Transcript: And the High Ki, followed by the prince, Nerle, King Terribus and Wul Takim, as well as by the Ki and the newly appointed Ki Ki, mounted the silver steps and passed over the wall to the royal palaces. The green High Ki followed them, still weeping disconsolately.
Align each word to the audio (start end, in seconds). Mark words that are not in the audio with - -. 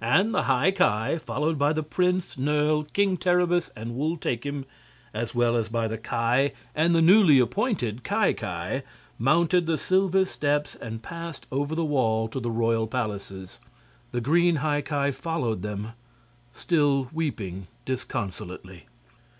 And 0.00 0.32
the 0.32 0.44
High 0.44 0.70
Ki, 0.70 1.18
followed 1.18 1.58
by 1.58 1.72
the 1.72 1.82
prince, 1.82 2.38
Nerle, 2.38 2.84
King 2.92 3.16
Terribus 3.16 3.70
and 3.74 3.96
Wul 3.96 4.16
Takim, 4.16 4.64
as 5.12 5.34
well 5.34 5.56
as 5.56 5.68
by 5.68 5.88
the 5.88 5.98
Ki 5.98 6.54
and 6.76 6.94
the 6.94 7.02
newly 7.02 7.40
appointed 7.40 8.04
Ki 8.04 8.32
Ki, 8.34 8.82
mounted 9.18 9.66
the 9.66 9.76
silver 9.76 10.24
steps 10.24 10.76
and 10.76 11.02
passed 11.02 11.46
over 11.50 11.74
the 11.74 11.84
wall 11.84 12.28
to 12.28 12.38
the 12.38 12.52
royal 12.52 12.86
palaces. 12.86 13.58
The 14.12 14.20
green 14.20 14.54
High 14.62 14.82
Ki 14.82 15.10
followed 15.10 15.62
them, 15.62 15.94
still 16.52 17.08
weeping 17.12 17.66
disconsolately. 17.84 18.86